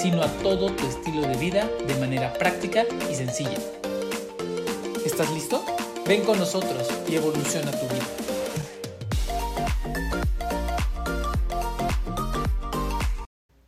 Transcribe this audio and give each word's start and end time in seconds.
sino 0.00 0.22
a 0.22 0.28
todo 0.42 0.70
tu 0.72 0.86
estilo 0.86 1.20
de 1.20 1.36
vida 1.36 1.68
de 1.86 1.94
manera 1.96 2.32
práctica 2.32 2.84
y 3.10 3.14
sencilla. 3.14 3.58
¿Estás 5.04 5.30
listo? 5.32 5.62
Ven 6.06 6.22
con 6.22 6.38
nosotros 6.38 6.88
y 7.06 7.16
evoluciona 7.16 7.70
tu 7.70 7.86
vida. 7.86 8.06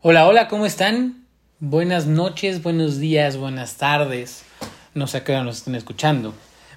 Hola, 0.00 0.26
hola, 0.26 0.48
¿cómo 0.48 0.64
están? 0.64 1.26
Buenas 1.60 2.06
noches, 2.06 2.62
buenos 2.62 2.98
días, 2.98 3.36
buenas 3.36 3.76
tardes. 3.76 4.44
No 4.94 5.06
sé 5.06 5.18
a 5.18 5.24
qué 5.24 5.32
hora 5.32 5.44
nos 5.44 5.58
estén 5.58 5.74
escuchando. 5.74 6.32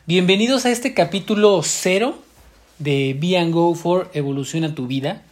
Bienvenidos 0.05 0.65
a 0.65 0.71
este 0.71 0.93
capítulo 0.93 1.61
cero 1.63 2.19
de 2.77 3.15
Be 3.17 3.37
and 3.37 3.53
Go 3.53 3.73
for 3.73 4.11
Evoluciona 4.13 4.75
tu 4.75 4.85
vida. 4.85 5.23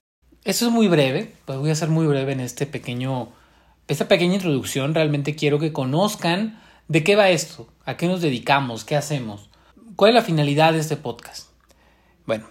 Esto 0.45 0.67
es 0.67 0.71
muy 0.71 0.87
breve, 0.87 1.33
pues 1.43 1.59
voy 1.59 1.71
a 1.71 1.75
ser 1.75 1.89
muy 1.89 2.07
breve 2.07 2.31
en 2.31 2.39
este 2.39 2.65
pequeño, 2.65 3.29
esta 3.87 4.07
pequeña 4.07 4.35
introducción. 4.35 4.93
Realmente 4.93 5.35
quiero 5.35 5.59
que 5.59 5.73
conozcan 5.73 6.59
de 6.87 7.03
qué 7.03 7.15
va 7.15 7.29
esto, 7.29 7.67
a 7.85 7.97
qué 7.97 8.07
nos 8.07 8.21
dedicamos, 8.21 8.83
qué 8.85 8.95
hacemos, 8.95 9.49
cuál 9.95 10.09
es 10.09 10.15
la 10.15 10.21
finalidad 10.21 10.73
de 10.73 10.79
este 10.79 10.97
podcast. 10.97 11.49
Bueno, 12.25 12.45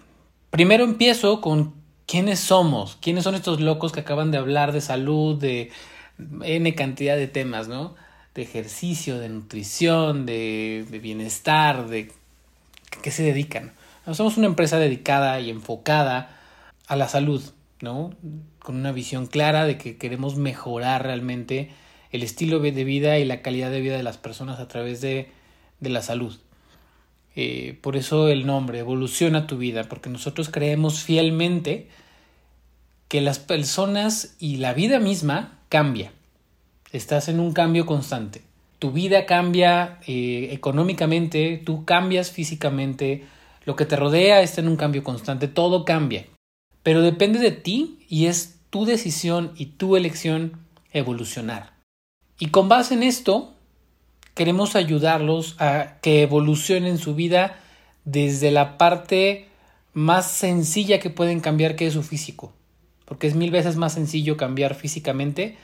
primero 0.50 0.84
empiezo 0.84 1.40
con 1.40 1.74
quiénes 2.06 2.40
somos, 2.40 2.98
quiénes 3.00 3.24
son 3.24 3.34
estos 3.34 3.60
locos 3.60 3.92
que 3.92 4.00
acaban 4.00 4.30
de 4.30 4.38
hablar 4.38 4.72
de 4.72 4.80
salud, 4.80 5.38
de 5.38 5.70
N 6.18 6.74
cantidad 6.74 7.16
de 7.16 7.28
temas, 7.28 7.68
¿no? 7.68 7.94
De 8.34 8.42
ejercicio, 8.42 9.18
de 9.18 9.28
nutrición, 9.28 10.26
de, 10.26 10.86
bienestar, 11.02 11.88
de 11.88 12.12
qué 13.02 13.10
se 13.10 13.22
dedican. 13.22 13.72
Somos 14.12 14.36
una 14.36 14.46
empresa 14.46 14.78
dedicada 14.78 15.40
y 15.40 15.50
enfocada 15.50 16.38
a 16.86 16.96
la 16.96 17.08
salud, 17.08 17.42
¿no? 17.82 18.14
Con 18.60 18.76
una 18.76 18.92
visión 18.92 19.26
clara 19.26 19.66
de 19.66 19.76
que 19.76 19.98
queremos 19.98 20.36
mejorar 20.36 21.02
realmente 21.02 21.70
el 22.10 22.22
estilo 22.22 22.60
de 22.60 22.84
vida 22.84 23.18
y 23.18 23.24
la 23.24 23.42
calidad 23.42 23.70
de 23.70 23.80
vida 23.80 23.96
de 23.96 24.02
las 24.02 24.18
personas 24.18 24.60
a 24.60 24.68
través 24.68 25.00
de, 25.00 25.28
de 25.80 25.90
la 25.90 26.00
salud. 26.00 26.38
Eh, 27.34 27.78
por 27.80 27.96
eso 27.96 28.28
el 28.28 28.46
nombre, 28.46 28.78
evoluciona 28.78 29.46
tu 29.46 29.56
vida, 29.56 29.84
porque 29.84 30.10
nosotros 30.10 30.50
creemos 30.50 31.02
fielmente 31.02 31.88
que 33.08 33.20
las 33.20 33.38
personas 33.38 34.36
y 34.38 34.56
la 34.56 34.74
vida 34.74 34.98
misma 34.98 35.58
cambia. 35.68 36.12
Estás 36.92 37.28
en 37.28 37.40
un 37.40 37.52
cambio 37.52 37.86
constante. 37.86 38.42
Tu 38.78 38.90
vida 38.92 39.26
cambia 39.26 39.98
eh, 40.06 40.48
económicamente, 40.52 41.60
tú 41.64 41.84
cambias 41.84 42.30
físicamente, 42.30 43.24
lo 43.64 43.76
que 43.76 43.86
te 43.86 43.96
rodea 43.96 44.42
está 44.42 44.60
en 44.60 44.68
un 44.68 44.76
cambio 44.76 45.02
constante, 45.02 45.48
todo 45.48 45.84
cambia. 45.84 46.26
Pero 46.82 47.02
depende 47.02 47.38
de 47.38 47.52
ti 47.52 47.98
y 48.08 48.26
es 48.26 48.58
tu 48.70 48.84
decisión 48.84 49.52
y 49.56 49.66
tu 49.66 49.96
elección 49.96 50.58
evolucionar. 50.92 51.72
Y 52.38 52.48
con 52.48 52.68
base 52.68 52.94
en 52.94 53.02
esto, 53.02 53.54
queremos 54.34 54.74
ayudarlos 54.76 55.56
a 55.60 55.98
que 56.00 56.22
evolucionen 56.22 56.98
su 56.98 57.14
vida 57.14 57.60
desde 58.04 58.50
la 58.50 58.78
parte 58.78 59.48
más 59.92 60.30
sencilla 60.30 60.98
que 60.98 61.10
pueden 61.10 61.40
cambiar, 61.40 61.76
que 61.76 61.86
es 61.86 61.92
su 61.94 62.02
físico 62.02 62.52
porque 63.12 63.26
es 63.26 63.34
mil 63.34 63.50
veces 63.50 63.76
más 63.76 63.92
sencillo 63.92 64.38
cambiar 64.38 64.74
físicamente 64.74 65.58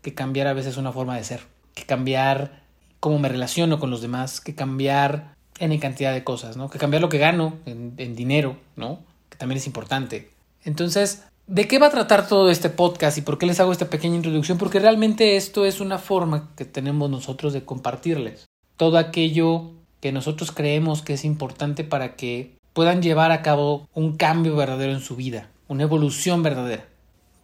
que 0.00 0.14
cambiar 0.14 0.46
a 0.46 0.54
veces 0.54 0.78
una 0.78 0.90
forma 0.90 1.14
de 1.14 1.24
ser, 1.24 1.40
que 1.74 1.84
cambiar 1.84 2.62
cómo 2.98 3.18
me 3.18 3.28
relaciono 3.28 3.78
con 3.78 3.90
los 3.90 4.00
demás, 4.00 4.40
que 4.40 4.54
cambiar 4.54 5.34
en 5.58 5.78
cantidad 5.78 6.14
de 6.14 6.24
cosas, 6.24 6.56
¿no? 6.56 6.70
Que 6.70 6.78
cambiar 6.78 7.02
lo 7.02 7.10
que 7.10 7.18
gano 7.18 7.58
en, 7.66 7.92
en 7.98 8.16
dinero, 8.16 8.56
¿no? 8.76 9.00
Que 9.28 9.36
también 9.36 9.58
es 9.58 9.66
importante. 9.66 10.30
Entonces, 10.64 11.24
¿de 11.46 11.68
qué 11.68 11.78
va 11.78 11.88
a 11.88 11.90
tratar 11.90 12.26
todo 12.26 12.50
este 12.50 12.70
podcast 12.70 13.18
y 13.18 13.22
por 13.22 13.38
qué 13.38 13.46
les 13.46 13.60
hago 13.60 13.72
esta 13.72 13.90
pequeña 13.90 14.16
introducción? 14.16 14.58
Porque 14.58 14.80
realmente 14.80 15.36
esto 15.36 15.64
es 15.64 15.80
una 15.80 15.98
forma 15.98 16.50
que 16.56 16.64
tenemos 16.64 17.10
nosotros 17.10 17.52
de 17.52 17.64
compartirles 17.64 18.46
todo 18.76 18.98
aquello 18.98 19.72
que 20.00 20.12
nosotros 20.12 20.52
creemos 20.52 21.02
que 21.02 21.14
es 21.14 21.24
importante 21.24 21.84
para 21.84 22.16
que 22.16 22.56
puedan 22.72 23.02
llevar 23.02 23.30
a 23.32 23.42
cabo 23.42 23.88
un 23.94 24.16
cambio 24.16 24.56
verdadero 24.56 24.92
en 24.92 25.00
su 25.00 25.16
vida, 25.16 25.48
una 25.68 25.84
evolución 25.84 26.42
verdadera. 26.42 26.86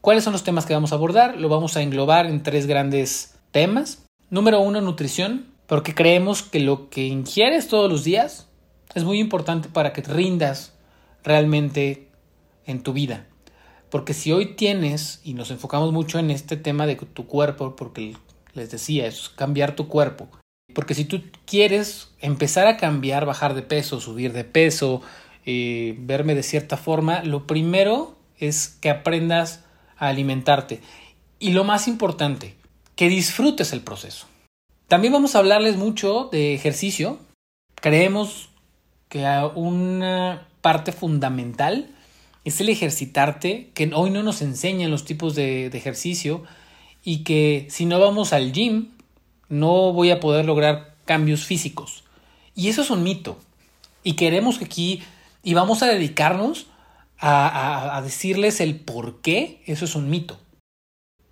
¿Cuáles 0.01 0.25
son 0.25 0.33
los 0.33 0.45
temas 0.45 0.67
que 0.67 0.75
vamos 0.75 0.93
a 0.93 0.97
abordar? 0.97 1.37
Lo 1.37 1.49
vamos 1.49 1.77
a 1.77 1.83
englobar 1.83 2.27
en 2.27 2.43
tres 2.43 2.67
grandes 2.67 3.35
temas. 3.53 4.05
Número 4.31 4.61
uno, 4.61 4.81
nutrición, 4.81 5.47
porque 5.67 5.95
creemos 5.95 6.43
que 6.43 6.61
lo 6.61 6.91
que 6.91 7.07
ingieres 7.07 7.69
todos 7.69 7.91
los 7.91 8.03
días 8.03 8.49
es 8.95 9.05
muy 9.05 9.21
importante 9.21 9.69
para 9.69 9.93
que 9.93 10.03
rindas 10.03 10.73
realmente 11.23 12.10
en 12.67 12.83
tu 12.83 12.93
vida. 12.93 13.27
Porque 13.91 14.15
si 14.15 14.33
hoy 14.33 14.55
tienes, 14.55 15.21
y 15.25 15.35
nos 15.35 15.51
enfocamos 15.51 15.93
mucho 15.93 16.19
en 16.19 16.31
este 16.31 16.57
tema 16.57 16.87
de 16.87 16.97
tu 16.97 17.27
cuerpo, 17.27 17.75
porque 17.75 18.17
les 18.55 18.71
decía, 18.71 19.07
es 19.07 19.29
cambiar 19.29 19.75
tu 19.75 19.89
cuerpo. 19.89 20.29
Porque 20.75 20.95
si 20.95 21.05
tú 21.05 21.23
quieres 21.47 22.13
empezar 22.21 22.67
a 22.69 22.77
cambiar, 22.77 23.27
bajar 23.27 23.55
de 23.55 23.63
peso, 23.63 24.01
subir 24.01 24.33
de 24.33 24.45
peso, 24.45 25.03
eh, 25.45 25.97
verme 25.99 26.35
de 26.35 26.43
cierta 26.43 26.77
forma, 26.77 27.25
lo 27.25 27.47
primero 27.47 28.17
es 28.39 28.69
que 28.81 28.91
aprendas 28.91 29.65
alimentarte. 29.97 30.81
Y 31.39 31.53
lo 31.53 31.65
más 31.65 31.89
importante, 31.89 32.55
que 32.95 33.09
disfrutes 33.09 33.73
el 33.73 33.81
proceso. 33.81 34.27
También 34.87 35.13
vamos 35.13 35.35
a 35.35 35.39
hablarles 35.39 35.77
mucho 35.77 36.29
de 36.31 36.55
ejercicio. 36.55 37.19
Creemos 37.77 38.51
que 39.09 39.25
una 39.55 40.47
parte 40.61 40.93
fundamental 40.93 41.95
es 42.45 42.61
el 42.61 42.69
ejercitarte, 42.69 43.71
que 43.75 43.91
hoy 43.95 44.11
no 44.11 44.23
nos 44.23 44.43
enseñan 44.43 44.91
los 44.91 45.05
tipos 45.05 45.35
de, 45.35 45.71
de 45.71 45.79
ejercicio 45.79 46.43
y 47.03 47.25
que 47.25 47.67
si 47.71 47.87
no 47.87 47.99
vamos 47.99 48.33
al 48.33 48.53
gym 48.53 48.91
no 49.49 49.93
voy 49.93 50.11
a 50.11 50.21
poder 50.21 50.47
lograr 50.47 50.95
cambios 51.05 51.45
físicos. 51.45 52.05
Y 52.55 52.69
eso 52.69 52.83
es 52.83 52.91
un 52.91 53.03
mito. 53.03 53.39
Y 54.03 54.15
queremos 54.15 54.59
que 54.59 54.65
aquí, 54.65 55.03
y 55.43 55.55
vamos 55.55 55.83
a 55.83 55.87
dedicarnos 55.87 56.67
a, 57.19 58.01
decirles 58.03 58.61
el 58.61 58.81
por 58.81 59.21
qué, 59.21 59.63
eso 59.67 59.85
es 59.85 59.95
un 59.95 60.09
mito. 60.09 60.39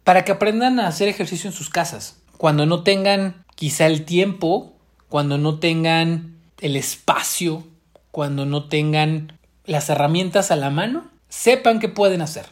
Para 0.04 0.25
que 0.25 0.32
aprendan 0.32 0.80
a 0.80 0.88
hacer 0.88 1.08
ejercicio 1.08 1.48
en 1.48 1.56
sus 1.56 1.70
casas. 1.70 2.20
Cuando 2.36 2.66
no 2.66 2.82
tengan 2.82 3.44
quizá 3.54 3.86
el 3.86 4.04
tiempo, 4.04 4.75
cuando 5.08 5.38
no 5.38 5.58
tengan 5.58 6.36
el 6.60 6.76
espacio, 6.76 7.66
cuando 8.10 8.44
no 8.46 8.69
tengan 8.69 9.38
las 9.69 9.89
herramientas 9.89 10.51
a 10.51 10.56
la 10.56 10.71
mano, 10.71 11.05
sepan 11.29 11.79
qué 11.79 11.89
pueden 11.89 12.23
hacer. 12.23 12.47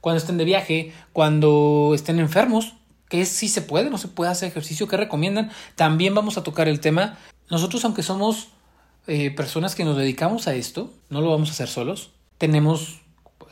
Cuando 0.00 0.18
estén 0.18 0.38
de 0.38 0.44
viaje, 0.44 0.92
cuando 1.12 1.92
estén 1.94 2.18
enfermos, 2.18 2.74
que 3.10 3.26
si 3.26 3.48
se 3.48 3.60
puede, 3.60 3.90
no 3.90 3.98
se 3.98 4.08
puede 4.08 4.30
hacer 4.30 4.48
ejercicio, 4.48 4.88
¿qué 4.88 4.96
recomiendan? 4.96 5.50
También 5.76 6.14
vamos 6.14 6.38
a 6.38 6.42
tocar 6.42 6.68
el 6.68 6.80
tema. 6.80 7.18
Nosotros, 7.50 7.84
aunque 7.84 8.02
somos 8.02 8.48
eh, 9.06 9.30
personas 9.30 9.74
que 9.74 9.84
nos 9.84 9.98
dedicamos 9.98 10.48
a 10.48 10.54
esto, 10.54 10.90
no 11.10 11.20
lo 11.20 11.30
vamos 11.30 11.50
a 11.50 11.52
hacer 11.52 11.68
solos 11.68 12.12
tenemos 12.42 12.98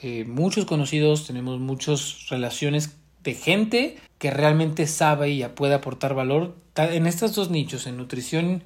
eh, 0.02 0.24
muchos 0.24 0.64
conocidos, 0.64 1.24
tenemos 1.24 1.60
muchas 1.60 2.28
relaciones 2.28 2.96
de 3.22 3.34
gente 3.34 3.98
que 4.18 4.32
realmente 4.32 4.88
sabe 4.88 5.30
y 5.30 5.44
puede 5.44 5.74
aportar 5.74 6.12
valor 6.12 6.56
en 6.74 7.06
estos 7.06 7.36
dos 7.36 7.50
nichos, 7.50 7.86
en 7.86 7.96
nutrición 7.96 8.64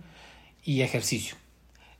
y 0.64 0.80
ejercicio. 0.80 1.36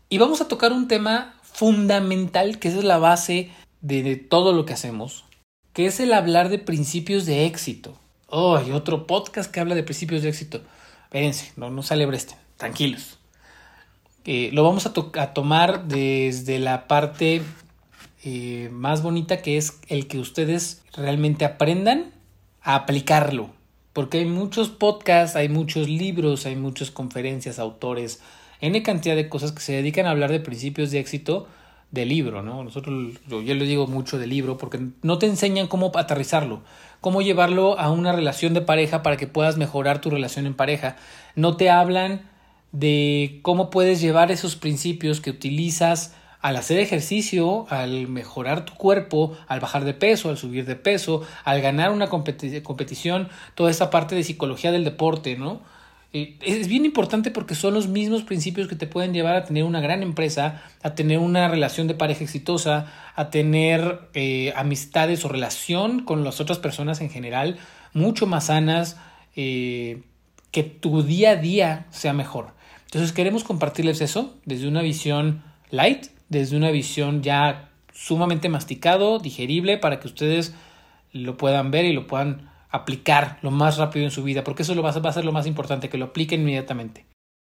Y 0.08 0.16
vamos 0.16 0.40
a 0.40 0.48
tocar 0.48 0.72
un 0.72 0.88
tema 0.88 1.34
fundamental, 1.54 2.58
que 2.58 2.68
es 2.68 2.74
la 2.84 2.98
base 2.98 3.48
de, 3.80 4.16
todo 4.16 4.52
lo 4.52 4.66
que 4.66 4.74
hacemos, 4.74 5.24
que 5.72 5.86
es 5.86 6.00
el 6.00 6.12
hablar 6.12 6.48
de 6.48 6.58
principios 6.58 7.26
de 7.26 7.46
éxito. 7.46 7.96
Oh, 8.28 8.56
hay 8.56 8.72
otro 8.72 9.06
podcast 9.06 9.50
que 9.50 9.60
habla 9.60 9.76
de 9.76 9.84
principios 9.84 10.22
de 10.22 10.30
éxito. 10.30 10.60
Espérense, 11.04 11.52
no, 11.56 11.70
no 11.70 11.82
celebresten, 11.82 12.36
tranquilos. 12.56 13.18
Eh, 14.24 14.50
lo 14.52 14.64
vamos 14.64 14.86
a, 14.86 14.92
a 15.20 15.32
tomar 15.32 15.86
desde 15.86 16.58
la 16.58 16.88
parte 16.88 17.42
eh, 18.24 18.68
más 18.72 19.02
bonita 19.02 19.42
que 19.42 19.56
es 19.56 19.78
el 19.88 20.08
que 20.08 20.18
ustedes 20.18 20.82
realmente 20.96 21.44
aprendan 21.44 22.12
a 22.62 22.74
aplicarlo. 22.74 23.50
Porque 23.92 24.18
hay 24.18 24.24
muchos 24.24 24.70
podcasts, 24.70 25.36
hay 25.36 25.48
muchos 25.48 25.88
libros, 25.88 26.46
hay 26.46 26.56
muchas 26.56 26.90
conferencias, 26.90 27.60
autores, 27.60 28.20
N 28.60 28.82
cantidad 28.82 29.16
de 29.16 29.28
cosas 29.28 29.52
que 29.52 29.60
se 29.60 29.72
dedican 29.72 30.06
a 30.06 30.10
hablar 30.10 30.30
de 30.30 30.40
principios 30.40 30.90
de 30.90 31.00
éxito 31.00 31.46
de 31.90 32.04
libro, 32.04 32.42
¿no? 32.42 32.64
Nosotros, 32.64 33.14
yo, 33.28 33.40
yo 33.40 33.54
le 33.54 33.64
digo 33.64 33.86
mucho 33.86 34.18
de 34.18 34.26
libro 34.26 34.56
porque 34.58 34.80
no 35.02 35.18
te 35.18 35.26
enseñan 35.26 35.68
cómo 35.68 35.92
aterrizarlo, 35.94 36.62
cómo 37.00 37.22
llevarlo 37.22 37.78
a 37.78 37.90
una 37.90 38.12
relación 38.12 38.52
de 38.52 38.60
pareja 38.60 39.02
para 39.02 39.16
que 39.16 39.26
puedas 39.26 39.56
mejorar 39.56 40.00
tu 40.00 40.10
relación 40.10 40.46
en 40.46 40.54
pareja. 40.54 40.96
No 41.36 41.56
te 41.56 41.70
hablan 41.70 42.28
de 42.72 43.38
cómo 43.42 43.70
puedes 43.70 44.00
llevar 44.00 44.32
esos 44.32 44.56
principios 44.56 45.20
que 45.20 45.30
utilizas 45.30 46.14
al 46.40 46.56
hacer 46.56 46.78
ejercicio, 46.78 47.66
al 47.70 48.08
mejorar 48.08 48.66
tu 48.66 48.74
cuerpo, 48.74 49.34
al 49.46 49.60
bajar 49.60 49.84
de 49.84 49.94
peso, 49.94 50.28
al 50.28 50.36
subir 50.36 50.66
de 50.66 50.76
peso, 50.76 51.22
al 51.44 51.62
ganar 51.62 51.90
una 51.90 52.08
competición, 52.08 53.28
toda 53.54 53.70
esa 53.70 53.88
parte 53.88 54.14
de 54.14 54.24
psicología 54.24 54.72
del 54.72 54.84
deporte, 54.84 55.38
¿no? 55.38 55.62
Es 56.14 56.68
bien 56.68 56.84
importante 56.84 57.32
porque 57.32 57.56
son 57.56 57.74
los 57.74 57.88
mismos 57.88 58.22
principios 58.22 58.68
que 58.68 58.76
te 58.76 58.86
pueden 58.86 59.12
llevar 59.12 59.34
a 59.34 59.44
tener 59.44 59.64
una 59.64 59.80
gran 59.80 60.00
empresa, 60.00 60.62
a 60.80 60.94
tener 60.94 61.18
una 61.18 61.48
relación 61.48 61.88
de 61.88 61.94
pareja 61.94 62.22
exitosa, 62.22 62.86
a 63.16 63.30
tener 63.30 64.08
eh, 64.14 64.52
amistades 64.54 65.24
o 65.24 65.28
relación 65.28 66.04
con 66.04 66.22
las 66.22 66.40
otras 66.40 66.60
personas 66.60 67.00
en 67.00 67.10
general 67.10 67.58
mucho 67.94 68.26
más 68.26 68.46
sanas, 68.46 68.96
eh, 69.34 70.02
que 70.52 70.62
tu 70.62 71.02
día 71.02 71.30
a 71.30 71.36
día 71.36 71.86
sea 71.90 72.12
mejor. 72.12 72.52
Entonces 72.84 73.12
queremos 73.12 73.42
compartirles 73.42 74.00
eso 74.00 74.36
desde 74.44 74.68
una 74.68 74.82
visión 74.82 75.42
light, 75.70 76.06
desde 76.28 76.56
una 76.56 76.70
visión 76.70 77.24
ya 77.24 77.70
sumamente 77.92 78.48
masticado, 78.48 79.18
digerible, 79.18 79.78
para 79.78 79.98
que 79.98 80.06
ustedes 80.06 80.54
lo 81.12 81.36
puedan 81.36 81.72
ver 81.72 81.86
y 81.86 81.92
lo 81.92 82.06
puedan 82.06 82.53
aplicar 82.74 83.38
lo 83.40 83.52
más 83.52 83.78
rápido 83.78 84.04
en 84.04 84.10
su 84.10 84.24
vida, 84.24 84.42
porque 84.42 84.64
eso 84.64 84.74
va 84.82 84.90
a 84.90 85.12
ser 85.12 85.24
lo 85.24 85.30
más 85.30 85.46
importante, 85.46 85.88
que 85.88 85.96
lo 85.96 86.06
apliquen 86.06 86.40
inmediatamente. 86.40 87.06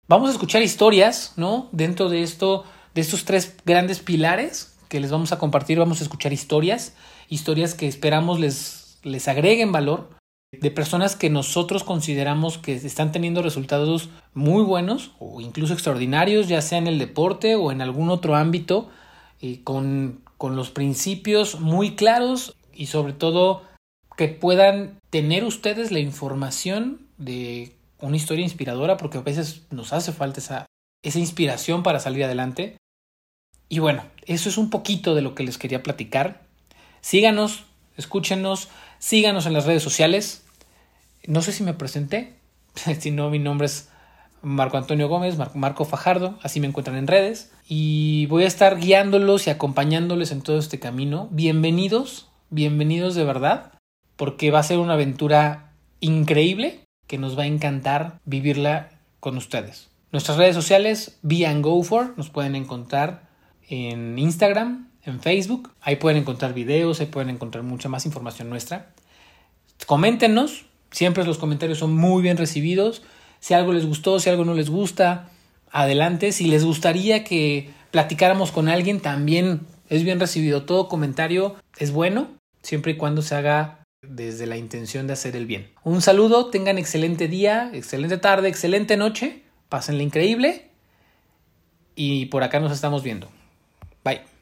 Vamos 0.09 0.29
a 0.29 0.33
escuchar 0.33 0.63
historias, 0.63 1.35
¿no? 1.37 1.69
Dentro 1.71 2.09
de 2.09 2.25
esto, 2.25 2.65
de 2.95 3.01
estos 3.01 3.25
tres 3.25 3.57
grandes 3.65 4.01
pilares 4.01 4.77
que 4.89 4.99
les 4.99 5.13
vamos 5.13 5.31
a 5.31 5.39
compartir, 5.39 5.79
vamos 5.79 6.01
a 6.01 6.03
escuchar 6.03 6.33
historias, 6.33 6.97
historias 7.29 7.75
que 7.75 7.87
esperamos 7.87 8.41
les, 8.41 8.99
les 9.05 9.29
agreguen 9.29 9.71
valor, 9.71 10.11
de 10.51 10.71
personas 10.73 11.15
que 11.15 11.31
nosotros 11.31 11.85
consideramos 11.85 12.59
que 12.59 12.75
están 12.75 13.13
teniendo 13.13 13.41
resultados 13.41 14.09
muy 14.35 14.63
buenos 14.65 15.13
o 15.21 15.41
incluso 15.41 15.75
extraordinarios, 15.75 16.49
ya 16.49 16.61
sea 16.61 16.79
en 16.79 16.89
el 16.89 16.99
deporte 16.99 17.55
o 17.55 17.71
en 17.71 17.83
algún 17.83 18.11
otro 18.11 18.35
ámbito, 18.35 18.89
y 19.41 19.59
con, 19.59 20.23
con 20.39 20.57
los 20.57 20.71
principios 20.71 21.61
muy 21.61 21.95
claros 21.95 22.57
y 22.73 22.87
sobre 22.87 23.13
todo 23.13 23.63
que 24.17 24.29
puedan 24.29 24.99
tener 25.11 25.45
ustedes 25.45 25.91
la 25.91 25.99
información 25.99 27.07
de 27.19 27.73
una 28.01 28.17
historia 28.17 28.45
inspiradora, 28.45 28.97
porque 28.97 29.19
a 29.19 29.23
veces 29.23 29.63
nos 29.71 29.93
hace 29.93 30.13
falta 30.13 30.41
esa, 30.41 30.67
esa 31.03 31.19
inspiración 31.19 31.83
para 31.83 32.01
salir 32.01 32.25
adelante. 32.25 32.77
Y 33.69 33.79
bueno, 33.79 34.05
eso 34.27 34.49
es 34.49 34.59
un 34.59 34.71
poquito 34.71 35.15
de 35.15 35.23
lo 35.23 35.35
que 35.35 35.43
les 35.43 35.59
quería 35.59 35.83
platicar. 35.83 36.43
Síganos, 37.01 37.65
escúchenos, 37.97 38.69
síganos 38.99 39.47
en 39.47 39.53
las 39.53 39.67
redes 39.67 39.83
sociales. 39.83 40.45
No 41.27 41.43
sé 41.43 41.53
si 41.53 41.63
me 41.63 41.75
presenté, 41.75 42.35
si 43.01 43.11
no, 43.11 43.31
mi 43.31 43.39
nombre 43.39 43.67
es 43.67 43.89
Marco 44.43 44.77
Antonio 44.77 45.09
Gómez, 45.09 45.37
Marco 45.55 45.85
Fajardo, 45.87 46.39
así 46.43 46.61
me 46.61 46.67
encuentran 46.67 46.97
en 46.97 47.07
redes. 47.07 47.53
Y 47.67 48.27
voy 48.27 48.45
a 48.45 48.49
estar 48.49 48.79
guiándolos 48.79 49.47
y 49.47 49.51
acompañándoles 49.51 50.31
en 50.31 50.43
todo 50.43 50.59
este 50.59 50.79
camino. 50.79 51.29
Bienvenidos, 51.31 52.29
bienvenidos 52.51 53.15
de 53.15 53.25
verdad, 53.25 53.74
porque 54.17 54.51
va 54.51 54.61
a 54.61 54.65
ser 54.65 54.79
una 54.79 54.95
aventura 54.95 55.73
increíble 56.01 56.81
que 57.07 57.19
nos 57.19 57.39
va 57.39 57.45
a 57.45 57.47
encantar 57.47 58.21
vivirla 58.25 58.91
con 59.21 59.37
ustedes. 59.37 59.91
Nuestras 60.13 60.39
redes 60.39 60.55
sociales, 60.55 61.19
Be 61.23 61.47
and 61.47 61.65
Go 61.65 61.83
For, 61.83 62.15
nos 62.17 62.31
pueden 62.31 62.55
encontrar 62.55 63.29
en 63.69 64.19
Instagram, 64.19 64.91
en 65.03 65.21
Facebook. 65.21 65.73
Ahí 65.81 65.97
pueden 65.97 66.19
encontrar 66.19 66.55
videos, 66.55 67.01
ahí 67.01 67.07
pueden 67.07 67.31
encontrar 67.31 67.65
mucha 67.65 67.89
más 67.89 68.07
información 68.07 68.49
nuestra. 68.49 68.95
Coméntenos, 69.87 70.67
Siempre 70.95 71.25
los 71.25 71.39
comentarios 71.39 71.79
son 71.79 71.93
muy 71.93 72.23
bien 72.23 72.37
recibidos. 72.37 73.03
Si 73.41 73.53
algo 73.53 73.73
les 73.73 73.85
gustó, 73.85 74.21
si 74.21 74.31
algo 74.31 74.45
no 74.45 74.55
les 74.55 74.71
gusta, 74.71 75.29
adelante. 75.73 76.31
Si 76.31 76.47
les 76.47 76.65
gustaría 76.65 77.25
que 77.25 77.69
platicáramos 77.91 78.53
con 78.53 78.69
alguien, 78.69 79.01
también 79.01 79.63
es 79.89 80.05
bien 80.05 80.21
recibido. 80.21 80.63
Todo 80.63 80.87
comentario 80.87 81.57
es 81.79 81.91
bueno, 81.91 82.29
siempre 82.63 82.93
y 82.93 82.97
cuando 82.97 83.23
se 83.23 83.35
haga 83.35 83.84
desde 84.09 84.47
la 84.47 84.57
intención 84.57 85.07
de 85.07 85.13
hacer 85.13 85.37
el 85.37 85.47
bien. 85.47 85.71
Un 85.83 86.03
saludo, 86.03 86.51
tengan 86.51 86.79
excelente 86.79 87.29
día, 87.29 87.71
excelente 87.73 88.19
tarde, 88.19 88.49
excelente 88.49 88.97
noche, 88.97 89.43
pásenle 89.69 90.05
increíble 90.05 90.71
y 91.97 92.27
por 92.27 92.43
acá 92.43 92.61
nos 92.61 92.73
estamos 92.73 93.03
viendo. 93.03 93.29
Bye. 94.05 94.34